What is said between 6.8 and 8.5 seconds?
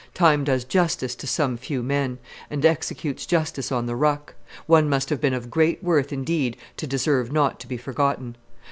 deserve not to be forgotten.